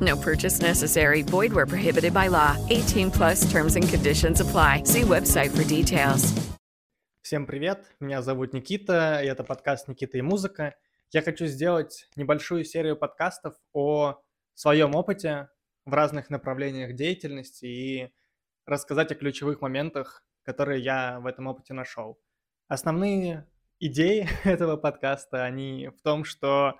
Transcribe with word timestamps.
No 0.00 0.16
purchase 0.16 0.60
necessary. 0.62 1.22
Void 1.22 1.52
where 1.52 1.66
prohibited 1.66 2.14
by 2.14 2.28
law. 2.28 2.56
18 2.70 3.10
plus 3.10 3.50
terms 3.52 3.76
and 3.76 3.86
conditions 3.86 4.40
apply. 4.40 4.82
See 4.84 5.02
website 5.02 5.50
for 5.50 5.64
details. 5.64 6.32
Всем 7.22 7.46
привет, 7.46 7.84
меня 8.00 8.22
зовут 8.22 8.54
Никита, 8.54 9.20
и 9.22 9.26
это 9.26 9.44
подкаст 9.44 9.88
«Никита 9.88 10.16
и 10.16 10.22
музыка». 10.22 10.74
Я 11.12 11.20
хочу 11.20 11.44
сделать 11.46 12.08
небольшую 12.16 12.64
серию 12.64 12.96
подкастов 12.96 13.54
о 13.74 14.22
своем 14.54 14.94
опыте 14.94 15.48
в 15.84 15.92
разных 15.92 16.30
направлениях 16.30 16.94
деятельности 16.94 17.66
и 17.66 18.14
рассказать 18.64 19.12
о 19.12 19.14
ключевых 19.14 19.60
моментах, 19.60 20.24
которые 20.44 20.82
я 20.82 21.20
в 21.20 21.26
этом 21.26 21.46
опыте 21.46 21.74
нашел. 21.74 22.18
Основные 22.68 23.46
идеи 23.80 24.26
этого 24.44 24.78
подкаста, 24.78 25.44
они 25.44 25.90
в 25.96 26.00
том, 26.02 26.24
что 26.24 26.78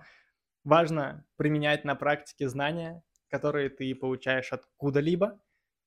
важно 0.65 1.27
применять 1.37 1.85
на 1.85 1.95
практике 1.95 2.49
знания, 2.49 3.03
которые 3.31 3.71
ты 3.71 3.95
получаешь 3.95 4.53
откуда-либо, 4.53 5.41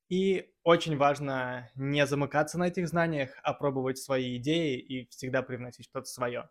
и 0.10 0.52
очень 0.64 0.98
важно 0.98 1.70
не 1.76 2.06
замыкаться 2.06 2.58
на 2.58 2.68
этих 2.68 2.88
знаниях, 2.88 3.32
а 3.44 3.54
пробовать 3.54 3.98
свои 3.98 4.38
идеи 4.38 4.78
и 4.78 5.08
всегда 5.10 5.42
привносить 5.42 5.86
что-то 5.86 6.06
свое. 6.06 6.50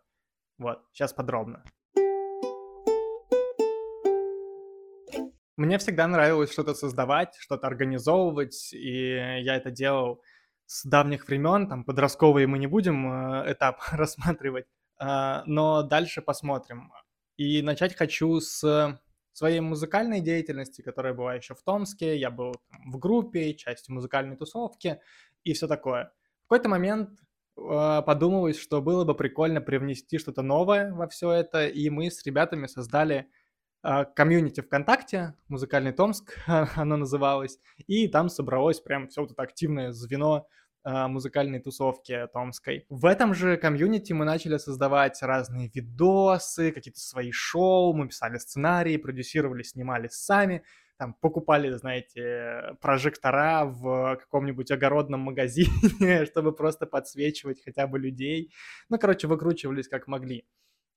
Вот, 0.57 0.83
сейчас 0.91 1.13
подробно. 1.13 1.63
Мне 5.55 5.77
всегда 5.77 6.07
нравилось 6.07 6.51
что-то 6.51 6.73
создавать, 6.73 7.35
что-то 7.37 7.67
организовывать, 7.67 8.73
и 8.73 9.13
я 9.13 9.55
это 9.55 9.69
делал 9.69 10.21
с 10.65 10.83
давних 10.83 11.27
времен, 11.27 11.67
там 11.67 11.83
подростковые 11.83 12.47
мы 12.47 12.57
не 12.57 12.67
будем 12.67 13.07
э, 13.11 13.51
этап 13.51 13.79
рассматривать, 13.91 14.65
э, 14.99 15.41
но 15.45 15.83
дальше 15.83 16.21
посмотрим. 16.21 16.91
И 17.37 17.61
начать 17.61 17.95
хочу 17.95 18.39
с 18.39 18.99
своей 19.33 19.59
музыкальной 19.59 20.21
деятельности, 20.21 20.81
которая 20.81 21.13
была 21.13 21.35
еще 21.35 21.55
в 21.55 21.61
Томске, 21.63 22.17
я 22.17 22.29
был 22.31 22.53
там, 22.69 22.91
в 22.91 22.97
группе, 22.97 23.53
частью 23.53 23.95
музыкальной 23.95 24.37
тусовки 24.37 24.99
и 25.43 25.53
все 25.53 25.67
такое. 25.67 26.13
В 26.45 26.49
какой-то 26.49 26.69
момент 26.69 27.09
э, 27.57 28.01
подумалось, 28.05 28.59
что 28.59 28.81
было 28.81 29.03
бы 29.05 29.15
прикольно 29.15 29.59
привнести 29.59 30.17
что-то 30.17 30.41
новое 30.41 30.93
во 30.93 31.07
все 31.07 31.31
это, 31.31 31.67
и 31.67 31.89
мы 31.89 32.11
с 32.11 32.23
ребятами 32.25 32.67
создали 32.67 33.27
а, 33.85 34.05
комьюнити 34.05 34.61
ВКонтакте, 34.61 35.35
музыкальный 35.49 35.91
Томск 35.91 36.37
оно 36.47 36.95
называлось, 36.95 37.59
и 37.85 38.07
там 38.07 38.29
собралось 38.29 38.79
прям 38.79 39.09
все 39.09 39.21
вот 39.21 39.31
это 39.31 39.41
активное 39.41 39.91
звено 39.91 40.47
музыкальной 40.85 41.59
тусовки 41.59 42.27
томской. 42.33 42.85
В 42.89 43.05
этом 43.05 43.33
же 43.33 43.57
комьюнити 43.57 44.13
мы 44.13 44.25
начали 44.25 44.57
создавать 44.57 45.21
разные 45.21 45.69
видосы, 45.73 46.71
какие-то 46.71 46.99
свои 46.99 47.31
шоу, 47.31 47.93
мы 47.93 48.07
писали 48.07 48.37
сценарии, 48.37 48.97
продюсировали, 48.97 49.63
снимали 49.63 50.09
сами, 50.09 50.63
там 50.97 51.13
покупали, 51.13 51.71
знаете, 51.71 52.75
прожектора 52.81 53.65
в 53.65 54.17
каком-нибудь 54.17 54.71
огородном 54.71 55.21
магазине, 55.21 56.25
чтобы 56.25 56.53
просто 56.53 56.85
подсвечивать 56.85 57.63
хотя 57.63 57.87
бы 57.87 57.99
людей. 57.99 58.53
Ну, 58.89 58.97
короче, 58.99 59.27
выкручивались 59.27 59.87
как 59.87 60.07
могли. 60.07 60.45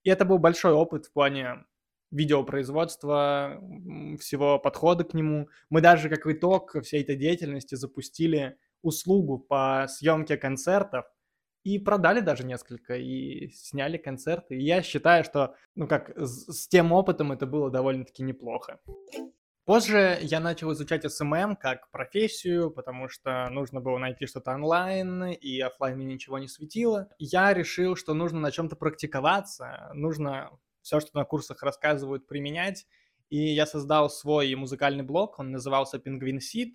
И 0.02 0.10
это 0.10 0.24
был 0.24 0.38
большой 0.38 0.72
опыт 0.72 1.06
в 1.06 1.12
плане 1.12 1.64
видеопроизводства, 2.10 3.60
всего 4.20 4.58
подхода 4.58 5.04
к 5.04 5.14
нему. 5.14 5.48
Мы 5.70 5.80
даже 5.80 6.08
как 6.08 6.26
итог 6.26 6.76
всей 6.82 7.02
этой 7.02 7.16
деятельности 7.16 7.74
запустили 7.74 8.56
услугу 8.82 9.38
по 9.38 9.86
съемке 9.88 10.36
концертов 10.36 11.04
и 11.64 11.78
продали 11.78 12.20
даже 12.20 12.44
несколько, 12.44 12.96
и 12.96 13.48
сняли 13.48 13.96
концерты. 13.96 14.56
И 14.56 14.62
я 14.62 14.82
считаю, 14.82 15.24
что, 15.24 15.56
ну 15.74 15.88
как, 15.88 16.12
с, 16.16 16.68
тем 16.68 16.92
опытом 16.92 17.32
это 17.32 17.46
было 17.46 17.70
довольно-таки 17.70 18.22
неплохо. 18.22 18.78
Позже 19.64 20.16
я 20.22 20.38
начал 20.38 20.72
изучать 20.74 21.04
SMM 21.04 21.56
как 21.60 21.90
профессию, 21.90 22.70
потому 22.70 23.08
что 23.08 23.48
нужно 23.50 23.80
было 23.80 23.98
найти 23.98 24.26
что-то 24.26 24.54
онлайн, 24.54 25.24
и 25.24 25.58
офлайн 25.58 25.96
мне 25.96 26.06
ничего 26.06 26.38
не 26.38 26.46
светило. 26.46 27.08
Я 27.18 27.52
решил, 27.52 27.96
что 27.96 28.14
нужно 28.14 28.38
на 28.38 28.52
чем-то 28.52 28.76
практиковаться, 28.76 29.90
нужно 29.92 30.56
все, 30.82 31.00
что 31.00 31.18
на 31.18 31.24
курсах 31.24 31.64
рассказывают, 31.64 32.28
применять. 32.28 32.86
И 33.28 33.38
я 33.38 33.66
создал 33.66 34.08
свой 34.08 34.54
музыкальный 34.54 35.02
блог, 35.02 35.40
он 35.40 35.50
назывался 35.50 35.96
Penguin 35.96 36.38
Seed. 36.38 36.74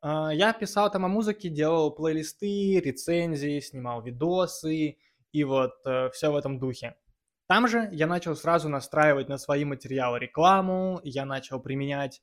А, 0.00 0.30
я 0.32 0.52
писал 0.52 0.90
там 0.90 1.04
о 1.04 1.08
музыке, 1.08 1.48
делал 1.48 1.90
плейлисты, 1.90 2.80
рецензии, 2.80 3.60
снимал 3.60 4.02
видосы 4.02 4.98
и 5.32 5.44
вот 5.44 5.74
э, 5.84 6.10
все 6.10 6.30
в 6.30 6.36
этом 6.36 6.58
духе. 6.58 6.96
Там 7.46 7.66
же 7.66 7.88
я 7.92 8.06
начал 8.06 8.36
сразу 8.36 8.68
настраивать 8.68 9.28
на 9.28 9.38
свои 9.38 9.64
материалы 9.64 10.18
рекламу, 10.18 11.00
я 11.02 11.24
начал 11.24 11.60
применять 11.60 12.22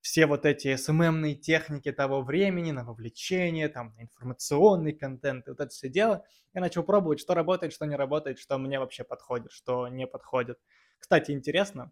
все 0.00 0.26
вот 0.26 0.44
эти 0.44 0.74
SMM-ные 0.74 1.34
техники 1.34 1.90
того 1.90 2.20
времени, 2.22 2.72
на 2.72 2.84
вовлечение, 2.84 3.68
там, 3.68 3.94
на 3.96 4.02
информационный 4.02 4.92
контент, 4.92 5.46
и 5.46 5.50
вот 5.50 5.60
это 5.60 5.70
все 5.70 5.88
дело. 5.88 6.24
Я 6.52 6.60
начал 6.60 6.82
пробовать, 6.82 7.20
что 7.20 7.34
работает, 7.34 7.72
что 7.72 7.86
не 7.86 7.96
работает, 7.96 8.38
что 8.38 8.58
мне 8.58 8.78
вообще 8.78 9.02
подходит, 9.02 9.50
что 9.50 9.88
не 9.88 10.06
подходит. 10.06 10.58
Кстати, 10.98 11.30
интересно, 11.30 11.90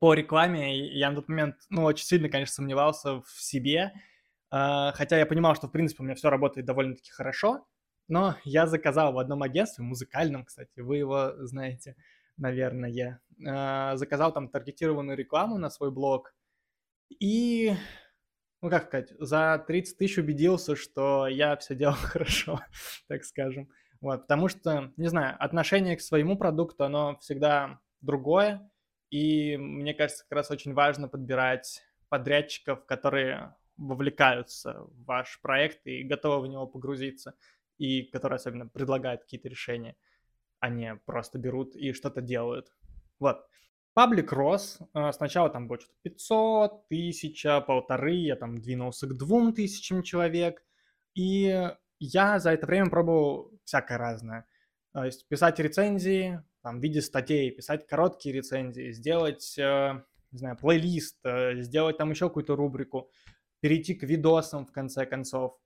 по 0.00 0.14
рекламе 0.14 0.88
я 0.98 1.10
на 1.10 1.16
тот 1.16 1.28
момент, 1.28 1.56
ну, 1.68 1.84
очень 1.84 2.06
сильно, 2.06 2.28
конечно, 2.28 2.54
сомневался 2.54 3.20
в 3.20 3.28
себе, 3.36 3.92
хотя 4.50 5.18
я 5.18 5.26
понимал, 5.26 5.54
что, 5.54 5.68
в 5.68 5.72
принципе, 5.72 6.02
у 6.02 6.06
меня 6.06 6.14
все 6.14 6.30
работает 6.30 6.66
довольно-таки 6.66 7.10
хорошо, 7.10 7.66
но 8.08 8.36
я 8.44 8.66
заказал 8.66 9.12
в 9.12 9.18
одном 9.18 9.42
агентстве, 9.42 9.84
музыкальном, 9.84 10.44
кстати, 10.44 10.80
вы 10.80 10.96
его 10.96 11.32
знаете, 11.46 11.94
наверное, 12.36 13.20
а, 13.46 13.96
заказал 13.96 14.32
там 14.32 14.48
таргетированную 14.48 15.16
рекламу 15.16 15.58
на 15.58 15.70
свой 15.70 15.92
блог, 15.92 16.34
и, 17.20 17.74
ну 18.62 18.70
как 18.70 18.86
сказать, 18.86 19.12
за 19.18 19.62
30 19.66 19.98
тысяч 19.98 20.18
убедился, 20.18 20.76
что 20.76 21.26
я 21.26 21.56
все 21.56 21.74
делал 21.74 21.94
хорошо, 22.02 22.60
так 23.08 23.24
скажем. 23.24 23.68
Вот, 24.00 24.22
потому 24.22 24.48
что, 24.48 24.92
не 24.96 25.08
знаю, 25.08 25.36
отношение 25.38 25.96
к 25.96 26.00
своему 26.00 26.36
продукту, 26.36 26.84
оно 26.84 27.18
всегда 27.18 27.80
другое. 28.00 28.70
И 29.10 29.56
мне 29.56 29.92
кажется, 29.92 30.24
как 30.24 30.36
раз 30.36 30.50
очень 30.50 30.72
важно 30.72 31.06
подбирать 31.08 31.82
подрядчиков, 32.08 32.86
которые 32.86 33.54
вовлекаются 33.80 34.82
в 34.82 35.04
ваш 35.04 35.40
проект 35.40 35.86
и 35.86 36.02
готовы 36.02 36.46
в 36.46 36.50
него 36.50 36.66
погрузиться, 36.66 37.34
и 37.78 38.02
которые 38.02 38.36
особенно 38.36 38.68
предлагают 38.68 39.22
какие-то 39.22 39.48
решения, 39.48 39.96
не 40.68 40.96
просто 41.06 41.38
берут 41.38 41.74
и 41.74 41.92
что-то 41.92 42.20
делают. 42.20 42.70
Вот. 43.18 43.46
Паблик 43.94 44.32
рос. 44.32 44.78
Э, 44.94 45.10
сначала 45.12 45.50
там 45.50 45.66
было 45.66 45.80
что-то 45.80 45.94
500, 46.02 46.72
1000, 46.86 47.60
полторы. 47.62 48.12
Я 48.12 48.36
там 48.36 48.58
двинулся 48.60 49.06
к 49.06 49.16
двум 49.16 49.52
тысячам 49.54 50.02
человек. 50.02 50.62
И 51.14 51.70
я 51.98 52.38
за 52.38 52.52
это 52.52 52.66
время 52.66 52.90
пробовал 52.90 53.52
всякое 53.64 53.98
разное. 53.98 54.46
То 54.92 55.04
есть 55.04 55.26
писать 55.28 55.58
рецензии, 55.58 56.42
там, 56.62 56.78
в 56.78 56.82
виде 56.82 57.00
статей, 57.00 57.50
писать 57.50 57.86
короткие 57.86 58.34
рецензии, 58.34 58.92
сделать, 58.92 59.56
э, 59.58 60.02
не 60.30 60.38
знаю, 60.38 60.56
плейлист, 60.56 61.18
э, 61.24 61.60
сделать 61.60 61.98
там 61.98 62.10
еще 62.10 62.28
какую-то 62.28 62.56
рубрику, 62.56 63.10
перейти 63.60 63.94
к 63.94 64.02
видосам 64.02 64.66
в 64.66 64.72
конце 64.72 65.06
концов. 65.06 65.56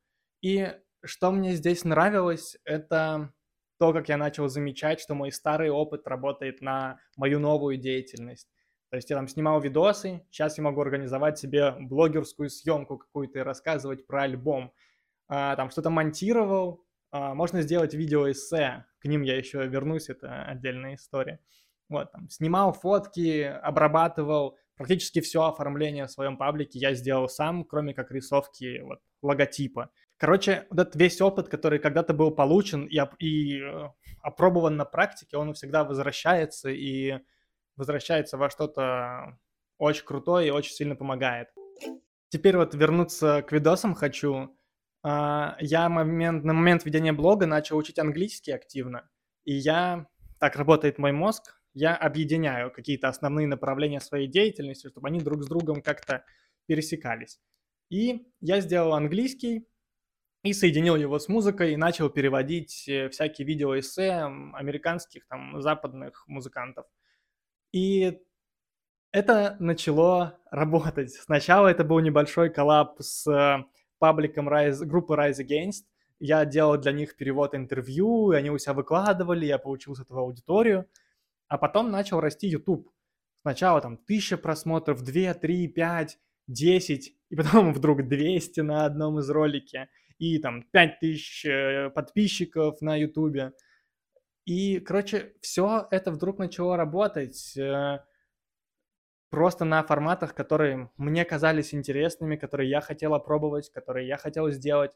И 0.43 0.73
что 1.05 1.31
мне 1.33 1.53
здесь 1.55 1.85
нравилось, 1.85 2.57
это 2.65 3.33
то, 3.79 3.93
как 3.93 4.09
я 4.09 4.17
начал 4.17 4.49
замечать, 4.49 5.01
что 5.01 5.15
мой 5.15 5.33
старый 5.33 5.71
опыт 5.71 6.07
работает 6.07 6.61
на 6.61 6.99
мою 7.17 7.41
новую 7.41 7.77
деятельность. 7.77 8.49
То 8.91 8.97
есть 8.97 9.11
я 9.11 9.17
там 9.17 9.27
снимал 9.27 9.61
видосы, 9.61 10.25
сейчас 10.31 10.57
я 10.59 10.65
могу 10.65 10.81
организовать 10.81 11.39
себе 11.39 11.73
блогерскую 11.81 12.49
съемку 12.49 12.99
какую-то 12.99 13.41
и 13.41 13.43
рассказывать 13.43 14.07
про 14.07 14.23
альбом. 14.23 14.73
А, 15.27 15.57
там 15.57 15.71
что-то 15.71 15.91
монтировал, 15.91 16.85
А, 17.11 17.35
можно 17.35 17.63
сделать 17.63 17.95
видеоэссе, 17.95 18.87
к 18.99 19.05
ним 19.07 19.23
я 19.23 19.37
еще 19.37 19.67
вернусь, 19.67 20.09
это 20.09 20.45
отдельная 20.45 20.95
история. 20.97 21.41
Вот, 21.89 22.11
там, 22.13 22.29
снимал 22.29 22.73
фотки, 22.73 23.43
обрабатывал, 23.43 24.57
практически 24.77 25.21
все 25.21 25.45
оформление 25.45 26.07
в 26.07 26.11
своем 26.11 26.37
паблике 26.37 26.79
я 26.79 26.95
сделал 26.95 27.29
сам, 27.29 27.65
кроме 27.65 27.95
как 27.95 28.11
рисовки 28.11 28.81
вот, 28.83 29.01
логотипа. 29.23 29.91
Короче, 30.17 30.67
вот 30.71 30.79
этот 30.81 30.97
весь 30.97 31.21
опыт, 31.21 31.49
который 31.49 31.79
когда-то 31.79 32.15
был 32.15 32.31
получен 32.31 32.87
и, 32.87 33.01
и 33.19 33.61
э, 33.61 33.89
опробован 34.23 34.77
на 34.77 34.85
практике, 34.85 35.37
он 35.37 35.55
всегда 35.55 35.85
возвращается 35.85 36.71
и 36.71 37.19
возвращается 37.77 38.39
во 38.39 38.49
что-то 38.51 39.39
очень 39.79 40.05
крутое 40.05 40.49
и 40.49 40.51
очень 40.51 40.73
сильно 40.73 40.95
помогает. 40.97 41.49
Теперь 42.29 42.57
вот 42.57 42.75
вернуться 42.75 43.43
к 43.43 43.53
видосам 43.53 43.95
хочу. 43.95 44.57
А, 45.03 45.57
я 45.61 45.89
момент, 45.89 46.45
на 46.45 46.53
момент 46.53 46.85
ведения 46.85 47.13
блога 47.13 47.47
начал 47.47 47.77
учить 47.77 47.99
английский 47.99 48.53
активно, 48.53 49.09
и 49.45 49.53
я, 49.53 50.07
так 50.39 50.57
работает 50.57 50.99
мой 50.99 51.13
мозг, 51.13 51.61
я 51.75 51.97
объединяю 51.97 52.71
какие-то 52.71 53.09
основные 53.09 53.47
направления 53.47 54.01
своей 54.01 54.29
деятельности, 54.29 54.89
чтобы 54.89 55.09
они 55.09 55.21
друг 55.21 55.43
с 55.43 55.49
другом 55.49 55.83
как-то 55.83 56.25
пересекались. 56.67 57.41
И 57.91 58.27
я 58.41 58.61
сделал 58.61 58.95
английский 58.95 59.69
и 60.43 60.53
соединил 60.53 60.97
его 60.97 61.19
с 61.19 61.29
музыкой 61.29 61.73
и 61.73 61.77
начал 61.77 62.11
переводить 62.11 62.89
э, 62.89 63.09
всякие 63.09 63.47
видеоэссе 63.47 64.13
американских, 64.55 65.27
там, 65.27 65.61
западных 65.61 66.25
музыкантов. 66.29 66.87
И 67.73 68.21
это 69.11 69.57
начало 69.59 70.39
работать. 70.51 71.13
Сначала 71.13 71.69
это 71.69 71.83
был 71.83 71.99
небольшой 72.01 72.51
коллаб 72.51 72.97
с 73.01 73.27
э, 73.27 73.65
пабликом 73.99 74.49
Rise, 74.49 74.85
группы 74.85 75.15
Rise 75.15 75.41
Against. 75.41 75.85
Я 76.21 76.45
делал 76.45 76.77
для 76.79 76.93
них 76.93 77.17
перевод 77.17 77.55
интервью, 77.55 78.33
и 78.33 78.37
они 78.37 78.51
у 78.51 78.59
себя 78.59 78.75
выкладывали, 78.75 79.47
я 79.47 79.59
получил 79.59 79.95
с 79.95 80.01
этого 80.01 80.21
аудиторию. 80.21 80.89
А 81.55 81.59
потом 81.59 81.93
начал 81.93 82.19
расти 82.19 82.49
YouTube. 82.49 82.91
Сначала 83.43 83.81
там 83.81 83.97
тысяча 83.97 84.37
просмотров, 84.37 85.05
2, 85.05 85.35
3, 85.35 85.69
5, 85.69 86.19
10, 86.49 87.17
и 87.31 87.37
потом 87.37 87.73
вдруг 87.73 88.09
200 88.09 88.59
на 88.63 88.87
одном 88.87 89.21
из 89.21 89.31
ролике, 89.31 89.89
и 90.19 90.41
там 90.41 90.65
5000 90.65 91.45
э, 91.47 91.91
подписчиков 91.91 92.81
на 92.81 92.97
YouTube. 92.97 93.55
И, 94.47 94.81
короче, 94.81 95.35
все 95.43 95.87
это 95.93 96.11
вдруг 96.11 96.39
начало 96.39 96.77
работать 96.77 97.57
э, 97.57 98.01
просто 99.31 99.65
на 99.65 99.85
форматах, 99.85 100.35
которые 100.35 100.91
мне 100.97 101.25
казались 101.25 101.73
интересными, 101.73 102.35
которые 102.35 102.69
я 102.69 102.81
хотел 102.81 103.15
опробовать, 103.15 103.71
которые 103.71 104.09
я 104.09 104.17
хотел 104.17 104.51
сделать. 104.51 104.91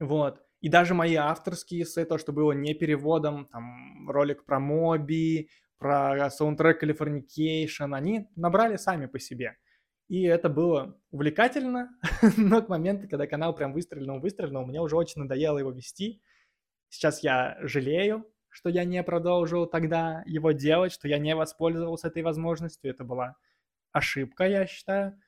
Вот. 0.00 0.44
И 0.60 0.68
даже 0.68 0.94
мои 0.94 1.14
авторские 1.14 1.82
эссе, 1.82 2.04
то, 2.04 2.18
что 2.18 2.32
было 2.32 2.52
не 2.52 2.74
переводом, 2.74 3.46
там, 3.46 4.08
ролик 4.08 4.44
про 4.44 4.58
Моби, 4.58 5.50
про 5.78 6.30
саундтрек 6.30 6.82
Californication, 6.82 7.94
они 7.94 8.28
набрали 8.36 8.76
сами 8.76 9.06
по 9.06 9.18
себе. 9.18 9.56
И 10.08 10.22
это 10.22 10.48
было 10.48 10.98
увлекательно, 11.10 11.90
но 12.36 12.62
к 12.62 12.68
моменту, 12.68 13.08
когда 13.08 13.26
канал 13.26 13.54
прям 13.54 13.72
выстрелил, 13.72 14.20
выстрелил, 14.20 14.64
мне 14.64 14.80
уже 14.80 14.96
очень 14.96 15.22
надоело 15.22 15.58
его 15.58 15.72
вести. 15.72 16.22
Сейчас 16.88 17.22
я 17.22 17.58
жалею, 17.60 18.24
что 18.48 18.70
я 18.70 18.84
не 18.84 19.02
продолжил 19.02 19.66
тогда 19.66 20.22
его 20.26 20.52
делать, 20.52 20.92
что 20.92 21.08
я 21.08 21.18
не 21.18 21.34
воспользовался 21.34 22.08
этой 22.08 22.22
возможностью. 22.22 22.90
Это 22.90 23.04
была 23.04 23.36
ошибка, 23.92 24.44
я 24.44 24.66
считаю. 24.66 25.20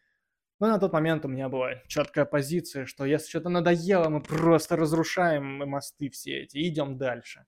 Но 0.61 0.67
на 0.67 0.79
тот 0.79 0.93
момент 0.93 1.25
у 1.25 1.29
меня 1.29 1.49
была 1.49 1.77
четкая 1.87 2.25
позиция, 2.25 2.85
что 2.87 3.05
если 3.05 3.29
что-то 3.29 3.49
надоело, 3.49 4.09
мы 4.09 4.21
просто 4.21 4.77
разрушаем 4.77 5.59
мосты 5.69 6.11
все 6.11 6.43
эти 6.43 6.69
идем 6.69 6.99
дальше. 6.99 7.45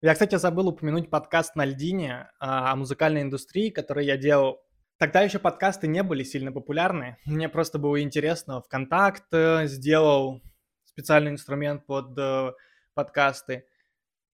Я, 0.00 0.14
кстати, 0.14 0.34
забыл 0.34 0.68
упомянуть 0.68 1.10
подкаст 1.10 1.54
на 1.54 1.64
льдине 1.64 2.28
а, 2.40 2.72
о 2.72 2.76
музыкальной 2.76 3.22
индустрии, 3.22 3.70
который 3.70 4.04
я 4.04 4.16
делал. 4.16 4.60
Тогда 4.98 5.20
еще 5.20 5.38
подкасты 5.38 5.86
не 5.86 6.02
были 6.02 6.24
сильно 6.24 6.50
популярны. 6.50 7.18
Мне 7.24 7.48
просто 7.48 7.78
было 7.78 8.02
интересно. 8.02 8.60
Вконтакт 8.60 9.32
э, 9.32 9.66
сделал 9.66 10.42
специальный 10.84 11.30
инструмент 11.30 11.86
под 11.86 12.18
э, 12.18 12.52
подкасты. 12.94 13.64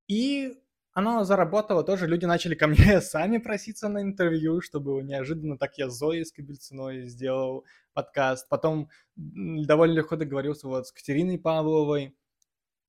И 0.08 0.54
оно 0.98 1.24
заработало 1.26 1.84
тоже, 1.84 2.08
люди 2.08 2.26
начали 2.26 2.56
ко 2.56 2.66
мне 2.66 3.02
сами 3.02 3.38
проситься 3.38 3.88
на 3.88 4.02
интервью, 4.02 4.62
что 4.62 4.80
было 4.80 5.02
неожиданно, 5.02 5.56
так 5.56 5.78
я 5.78 5.92
с 5.92 5.94
Зоей 5.96 6.26
Скобельциной 6.26 7.06
сделал 7.06 7.66
подкаст, 7.94 8.50
потом 8.50 8.90
довольно 9.16 9.94
легко 9.94 10.16
договорился 10.16 10.68
вот 10.68 10.88
с 10.88 10.92
Катериной 10.92 11.38
Павловой, 11.38 12.18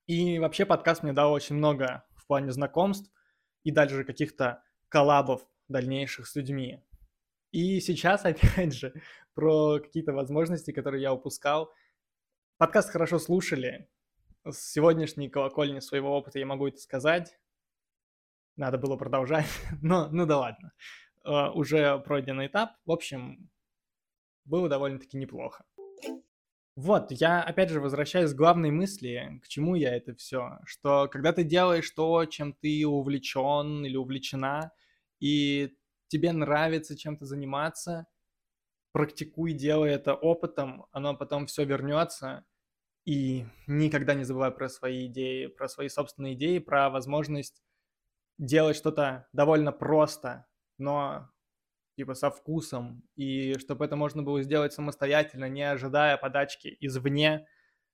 и 0.06 0.38
вообще 0.38 0.64
подкаст 0.64 1.02
мне 1.02 1.12
дал 1.12 1.34
очень 1.34 1.56
много 1.56 2.02
в 2.16 2.26
плане 2.26 2.50
знакомств 2.50 3.12
и 3.62 3.72
дальше 3.72 4.04
каких-то 4.04 4.62
коллабов 4.88 5.46
дальнейших 5.68 6.26
с 6.26 6.34
людьми. 6.34 6.82
И 7.50 7.78
сейчас, 7.78 8.24
опять 8.24 8.72
же, 8.72 8.94
про 9.34 9.80
какие-то 9.80 10.14
возможности, 10.14 10.70
которые 10.70 11.02
я 11.02 11.12
упускал. 11.12 11.70
Подкаст 12.56 12.88
хорошо 12.88 13.18
слушали. 13.18 13.86
С 14.46 14.72
сегодняшней 14.72 15.28
колокольни 15.28 15.80
своего 15.80 16.16
опыта 16.16 16.38
я 16.38 16.46
могу 16.46 16.68
это 16.68 16.78
сказать 16.78 17.38
надо 18.58 18.76
было 18.76 18.96
продолжать, 18.96 19.46
но 19.82 20.08
ну 20.10 20.26
да 20.26 20.38
ладно. 20.38 20.72
Uh, 21.26 21.50
уже 21.52 21.98
пройденный 21.98 22.46
этап, 22.46 22.72
в 22.86 22.92
общем, 22.92 23.50
было 24.44 24.68
довольно-таки 24.68 25.16
неплохо. 25.16 25.64
Вот, 26.74 27.10
я 27.10 27.42
опять 27.42 27.70
же 27.70 27.80
возвращаюсь 27.80 28.32
к 28.32 28.36
главной 28.36 28.70
мысли, 28.70 29.40
к 29.42 29.48
чему 29.48 29.74
я 29.74 29.96
это 29.96 30.14
все, 30.14 30.58
что 30.64 31.08
когда 31.08 31.32
ты 31.32 31.42
делаешь 31.42 31.90
то, 31.90 32.24
чем 32.24 32.52
ты 32.52 32.86
увлечен 32.86 33.84
или 33.84 33.96
увлечена, 33.96 34.70
и 35.18 35.74
тебе 36.06 36.32
нравится 36.32 36.96
чем-то 36.96 37.26
заниматься, 37.26 38.06
практикуй, 38.92 39.54
делай 39.54 39.90
это 39.90 40.14
опытом, 40.14 40.86
оно 40.92 41.16
потом 41.16 41.46
все 41.46 41.64
вернется, 41.64 42.44
и 43.04 43.44
никогда 43.66 44.14
не 44.14 44.24
забывай 44.24 44.52
про 44.52 44.68
свои 44.68 45.06
идеи, 45.06 45.46
про 45.46 45.68
свои 45.68 45.88
собственные 45.88 46.34
идеи, 46.34 46.58
про 46.58 46.90
возможность 46.90 47.60
делать 48.38 48.76
что-то 48.76 49.28
довольно 49.32 49.72
просто, 49.72 50.46
но 50.78 51.28
типа 51.96 52.14
со 52.14 52.30
вкусом, 52.30 53.02
и 53.16 53.58
чтобы 53.58 53.84
это 53.84 53.96
можно 53.96 54.22
было 54.22 54.42
сделать 54.42 54.72
самостоятельно, 54.72 55.48
не 55.48 55.62
ожидая 55.62 56.16
подачки 56.16 56.76
извне. 56.80 57.46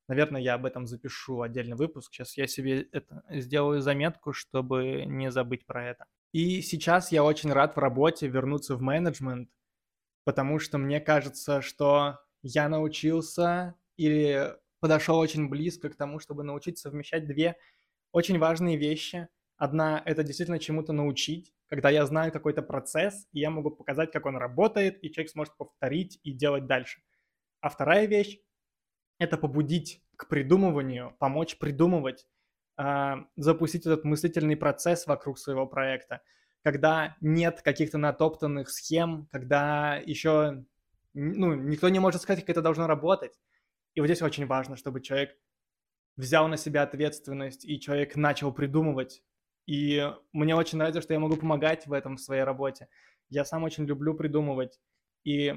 Наверное, 0.08 0.42
я 0.42 0.54
об 0.54 0.66
этом 0.66 0.86
запишу 0.86 1.40
отдельный 1.40 1.76
выпуск. 1.76 2.12
Сейчас 2.12 2.36
я 2.36 2.46
себе 2.46 2.82
это 2.92 3.22
сделаю 3.30 3.80
заметку, 3.80 4.34
чтобы 4.34 5.06
не 5.06 5.30
забыть 5.30 5.64
про 5.64 5.88
это. 5.88 6.04
И 6.32 6.60
сейчас 6.60 7.12
я 7.12 7.24
очень 7.24 7.50
рад 7.52 7.76
в 7.76 7.78
работе 7.78 8.28
вернуться 8.28 8.76
в 8.76 8.82
менеджмент, 8.82 9.48
потому 10.24 10.58
что 10.58 10.76
мне 10.76 11.00
кажется, 11.00 11.62
что 11.62 12.18
я 12.42 12.68
научился 12.68 13.76
или 13.96 14.54
подошел 14.80 15.18
очень 15.18 15.48
близко 15.48 15.88
к 15.88 15.96
тому, 15.96 16.18
чтобы 16.18 16.44
научиться 16.44 16.90
совмещать 16.90 17.26
две 17.26 17.56
очень 18.12 18.38
важные 18.38 18.76
вещи– 18.76 19.28
Одна— 19.64 20.02
это 20.04 20.22
действительно 20.22 20.58
чему-то 20.58 20.92
научить, 20.92 21.54
когда 21.68 21.88
я 21.88 22.04
знаю 22.04 22.30
какой-то 22.30 22.60
процесс, 22.60 23.26
и 23.32 23.40
я 23.40 23.48
могу 23.48 23.70
показать, 23.70 24.12
как 24.12 24.26
он 24.26 24.36
работает, 24.36 25.02
и 25.02 25.10
человек 25.10 25.30
сможет 25.30 25.56
повторить 25.56 26.20
и 26.22 26.32
делать 26.32 26.66
дальше. 26.66 27.00
А 27.62 27.70
вторая 27.70 28.04
вещь— 28.04 28.38
это 29.18 29.38
побудить 29.38 30.04
к 30.16 30.28
придумыванию, 30.28 31.16
помочь 31.18 31.56
придумывать, 31.56 32.28
э, 32.76 33.14
запустить 33.36 33.86
этот 33.86 34.04
мыслительный 34.04 34.54
процесс 34.54 35.06
вокруг 35.06 35.38
своего 35.38 35.66
проекта, 35.66 36.20
когда 36.62 37.16
нет 37.22 37.62
каких-то 37.62 37.96
натоптанных 37.96 38.68
схем, 38.68 39.28
когда 39.32 39.96
еще 40.04 40.66
ну, 41.14 41.54
никто 41.54 41.88
не 41.88 42.00
может 42.00 42.20
сказать, 42.20 42.42
как 42.42 42.50
это 42.50 42.60
должно 42.60 42.86
работать. 42.86 43.40
И 43.94 44.00
вот 44.00 44.08
здесь 44.08 44.20
очень 44.20 44.44
важно, 44.44 44.76
чтобы 44.76 45.00
человек 45.00 45.38
взял 46.16 46.48
на 46.48 46.58
себя 46.58 46.82
ответственность, 46.82 47.64
и 47.64 47.80
человек 47.80 48.14
начал 48.14 48.52
придумывать 48.52 49.22
и 49.66 50.12
мне 50.32 50.54
очень 50.54 50.78
нравится, 50.78 51.00
что 51.00 51.14
я 51.14 51.20
могу 51.20 51.36
помогать 51.36 51.86
в 51.86 51.92
этом 51.92 52.16
в 52.16 52.20
своей 52.20 52.42
работе. 52.42 52.88
Я 53.28 53.44
сам 53.44 53.62
очень 53.64 53.84
люблю 53.84 54.14
придумывать. 54.14 54.80
И 55.24 55.54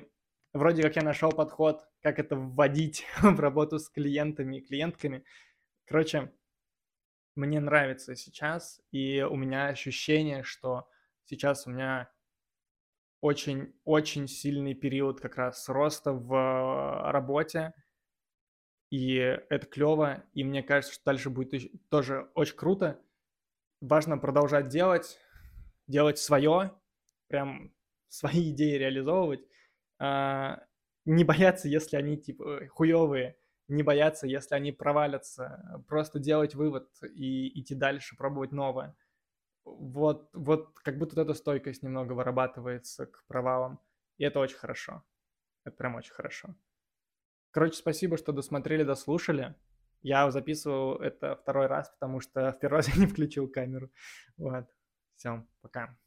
вроде 0.54 0.82
как 0.82 0.96
я 0.96 1.04
нашел 1.04 1.32
подход, 1.32 1.86
как 2.02 2.20
это 2.20 2.36
вводить 2.36 3.06
в 3.22 3.40
работу 3.40 3.80
с 3.80 3.90
клиентами 3.90 4.58
и 4.58 4.62
клиентками. 4.62 5.24
Короче, 5.86 6.32
мне 7.36 7.60
нравится 7.60 8.16
сейчас, 8.16 8.82
и 8.92 9.22
у 9.22 9.36
меня 9.36 9.68
ощущение, 9.68 10.44
что 10.44 10.90
сейчас 11.26 11.68
у 11.68 11.70
меня 11.70 12.10
очень-очень 13.22 14.28
сильный 14.28 14.74
период 14.74 15.20
как 15.20 15.38
раз 15.38 15.68
роста 15.70 16.14
в 16.14 17.12
работе, 17.12 17.74
и 18.90 19.16
это 19.16 19.66
клево, 19.68 20.24
и 20.34 20.44
мне 20.44 20.64
кажется, 20.64 20.96
что 20.96 21.06
дальше 21.06 21.30
будет 21.30 21.72
тоже 21.90 22.32
очень 22.36 22.56
круто, 22.56 23.02
важно 23.82 24.18
продолжать 24.18 24.70
делать, 24.70 25.20
делать 25.88 26.18
свое, 26.18 26.72
прям 27.28 27.74
свои 28.08 28.52
идеи 28.52 28.78
реализовывать, 28.78 29.42
а, 30.00 30.64
не 31.06 31.24
бояться, 31.24 31.68
если 31.68 31.96
они 31.96 32.18
типа 32.18 32.68
хуевые, 32.70 33.38
не 33.68 33.84
бояться, 33.84 34.28
если 34.28 34.56
они 34.56 34.72
провалятся, 34.72 35.84
просто 35.88 36.20
делать 36.20 36.56
вывод 36.56 36.90
и 37.04 37.60
идти 37.60 37.76
дальше, 37.76 38.16
пробовать 38.16 38.52
новое. 38.52 38.96
Вот, 39.66 40.30
вот 40.34 40.80
как 40.80 40.98
будто 40.98 41.16
вот 41.16 41.24
эта 41.24 41.34
стойкость 41.34 41.84
немного 41.84 42.14
вырабатывается 42.14 43.08
к 43.08 43.26
провалам, 43.28 43.80
и 44.18 44.24
это 44.24 44.40
очень 44.40 44.58
хорошо. 44.58 45.04
Это 45.66 45.76
прям 45.76 45.96
очень 45.96 46.14
хорошо. 46.14 46.56
Короче, 47.52 47.76
спасибо, 47.78 48.18
что 48.18 48.32
досмотрели, 48.32 48.84
дослушали. 48.84 49.56
Я 50.02 50.30
записывал 50.32 50.96
это 50.98 51.36
второй 51.36 51.68
раз, 51.68 51.90
потому 51.90 52.20
что 52.20 52.52
в 52.52 52.60
первый 52.60 52.78
раз 52.78 52.88
я 52.96 53.00
не 53.00 53.08
включил 53.08 53.48
камеру. 53.48 53.90
Вот. 54.38 54.66
Все, 55.16 55.46
пока. 55.62 55.98